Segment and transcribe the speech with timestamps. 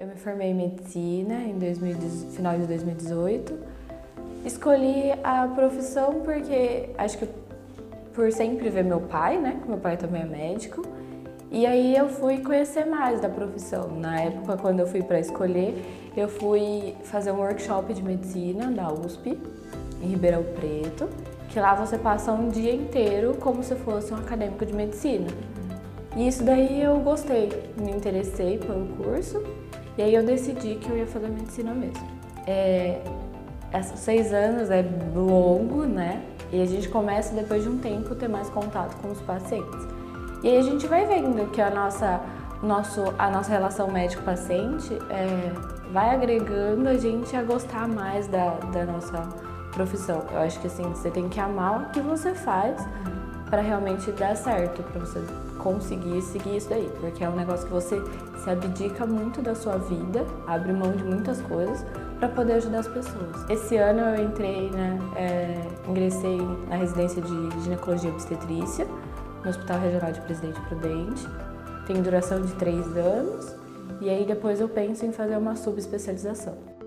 [0.00, 1.94] Eu me formei em medicina em 2000,
[2.30, 3.54] final de 2018.
[4.46, 7.28] Escolhi a profissão porque acho que
[8.14, 9.60] por sempre ver meu pai, né?
[9.68, 10.86] Meu pai também é médico.
[11.50, 13.88] E aí eu fui conhecer mais da profissão.
[13.90, 15.84] Na época, quando eu fui para escolher,
[16.16, 19.38] eu fui fazer um workshop de medicina da USP,
[20.02, 21.10] em Ribeirão Preto,
[21.50, 25.26] que lá você passa um dia inteiro como se fosse um acadêmico de medicina.
[26.16, 29.42] E isso daí eu gostei, me interessei pelo curso
[29.96, 32.06] e aí eu decidi que eu ia fazer medicina mesmo.
[32.46, 33.00] É,
[33.96, 34.84] seis anos é
[35.14, 36.22] longo, né?
[36.52, 39.86] E a gente começa depois de um tempo ter mais contato com os pacientes.
[40.42, 42.20] E aí a gente vai vendo que a nossa,
[42.62, 45.52] nosso, a nossa relação médico-paciente é,
[45.92, 49.28] vai agregando a gente a gostar mais da, da nossa
[49.70, 50.24] profissão.
[50.32, 52.84] Eu acho que assim, você tem que amar o que você faz
[53.50, 55.20] para realmente dar certo, para você
[55.58, 58.00] conseguir seguir isso daí, porque é um negócio que você
[58.42, 61.84] se abdica muito da sua vida, abre mão de muitas coisas
[62.18, 63.50] para poder ajudar as pessoas.
[63.50, 68.86] Esse ano eu entrei, né, é, ingressei na residência de ginecologia e obstetrícia
[69.42, 71.26] no Hospital Regional de Presidente Prudente.
[71.86, 73.54] Tem duração de três anos
[74.00, 76.79] e aí depois eu penso em fazer uma subespecialização.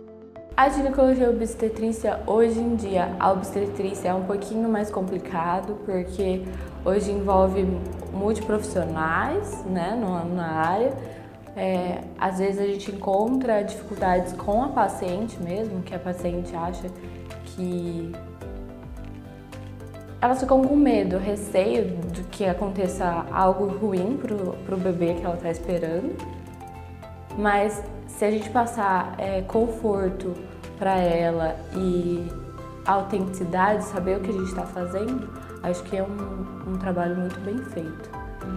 [0.56, 6.44] A ginecologia obstetrícia, hoje em dia, a obstetrícia é um pouquinho mais complicado, porque
[6.86, 7.66] hoje envolve
[8.14, 10.00] multiprofissionais né,
[10.36, 10.94] na área.
[11.56, 16.88] É, às vezes a gente encontra dificuldades com a paciente mesmo, que a paciente acha
[17.46, 18.12] que
[20.22, 25.36] elas ficam com medo, receio de que aconteça algo ruim pro, pro bebê que ela
[25.36, 26.43] está esperando.
[27.38, 30.34] Mas se a gente passar é, conforto
[30.78, 32.28] para ela e
[32.86, 35.30] autenticidade, saber o que a gente está fazendo,
[35.64, 38.10] acho que é um, um trabalho muito bem feito.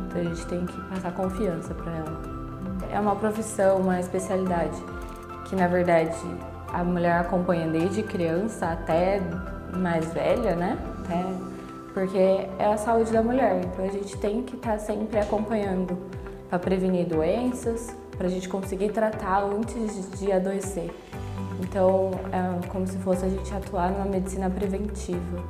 [0.06, 2.22] Então a gente tem que passar confiança para ela.
[2.92, 4.76] É uma profissão, uma especialidade
[5.46, 6.16] que na verdade
[6.72, 9.20] a mulher acompanha desde criança até
[9.72, 10.78] mais velha, né?
[11.04, 11.24] Até
[11.94, 12.18] porque
[12.58, 13.62] é a saúde da mulher.
[13.64, 15.96] Então a gente tem que estar tá sempre acompanhando
[16.48, 20.90] para prevenir doenças, para a gente conseguir tratar antes de adoecer.
[21.60, 25.42] Então, é como se fosse a gente atuar numa medicina preventiva.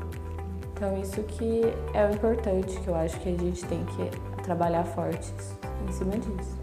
[0.72, 1.62] Então, isso que
[1.94, 5.32] é o importante, que eu acho que a gente tem que trabalhar forte
[5.88, 6.56] em cima disso.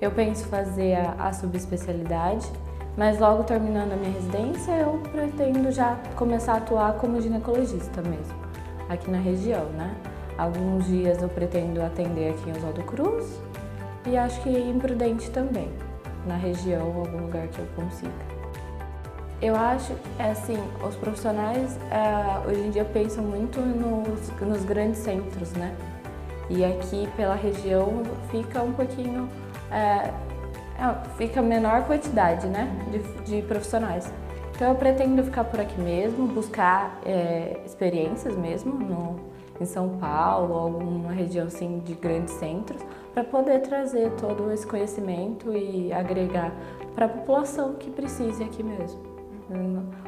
[0.00, 2.46] Eu penso fazer a, a subespecialidade,
[2.96, 8.34] mas logo terminando a minha residência, eu pretendo já começar a atuar como ginecologista mesmo,
[8.88, 9.94] aqui na região, né?
[10.36, 13.40] Alguns dias eu pretendo atender aqui em Oswaldo Cruz,
[14.06, 15.68] e acho que imprudente também,
[16.26, 18.38] na região, algum lugar que eu consiga.
[19.40, 24.98] Eu acho, é assim, os profissionais é, hoje em dia pensam muito nos, nos grandes
[24.98, 25.76] centros, né?
[26.50, 29.28] E aqui pela região fica um pouquinho,
[29.70, 30.12] é, é,
[31.16, 34.12] fica menor quantidade, né, de, de, profissionais.
[34.56, 37.00] Então eu pretendo ficar por aqui mesmo, buscar
[37.64, 39.20] experiências mesmo no,
[39.60, 42.82] em São Paulo, alguma região assim de grandes centros,
[43.18, 46.52] para poder trazer todo esse conhecimento e agregar
[46.94, 49.00] para a população que precise aqui mesmo.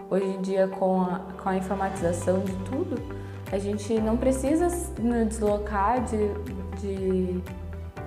[0.08, 3.02] Hoje em dia, com a, com a informatização de tudo,
[3.50, 4.68] a gente não precisa
[5.00, 6.28] nos deslocar de,
[6.80, 7.40] de,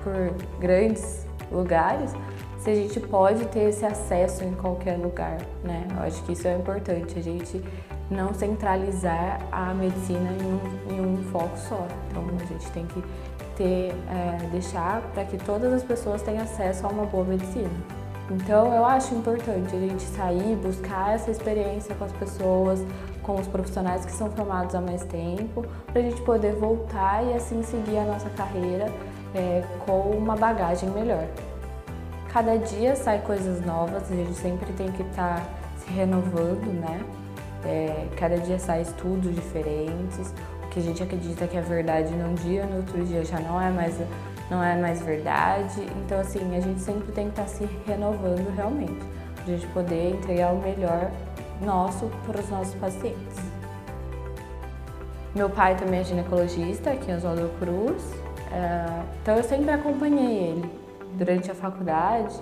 [0.01, 2.13] por grandes lugares
[2.59, 5.85] se a gente pode ter esse acesso em qualquer lugar, né?
[5.97, 7.61] Eu acho que isso é importante, a gente
[8.09, 11.85] não centralizar a medicina em um, em um foco só.
[12.09, 13.03] Então a gente tem que
[13.55, 17.69] ter, é, deixar para que todas as pessoas tenham acesso a uma boa medicina.
[18.29, 22.85] Então eu acho importante a gente sair, buscar essa experiência com as pessoas,
[23.21, 27.33] com os profissionais que são formados há mais tempo, para a gente poder voltar e
[27.33, 28.91] assim seguir a nossa carreira
[29.35, 31.25] é, com uma bagagem melhor.
[32.31, 35.45] Cada dia sai coisas novas, a gente sempre tem que estar tá
[35.77, 36.99] se renovando, né?
[37.65, 40.33] É, cada dia sai estudos diferentes,
[40.73, 43.69] que a gente acredita que é verdade num dia, no outro dia já não é
[43.69, 43.95] mais,
[44.49, 45.81] não é mais verdade.
[46.03, 48.99] Então, assim, a gente sempre tem que estar se renovando realmente,
[49.35, 51.11] para a gente poder entregar o melhor
[51.61, 53.37] nosso para os nossos pacientes.
[55.35, 58.03] Meu pai também é ginecologista aqui em Oswaldo Cruz,
[58.51, 60.69] é, então eu sempre acompanhei ele
[61.13, 62.35] durante a faculdade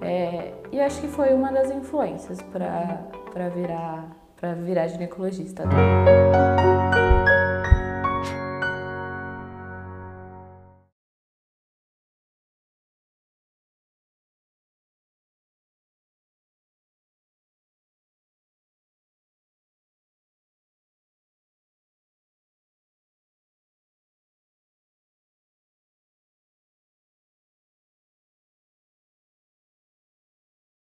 [0.00, 4.04] é, e acho que foi uma das influências para virar
[4.36, 5.62] para virar ginecologista.